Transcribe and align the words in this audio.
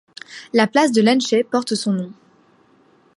La 0.53 0.65
place 0.65 0.91
de 0.93 1.01
Lenche 1.03 1.43
porte 1.51 1.75
son 1.75 1.93
nom. 1.93 2.11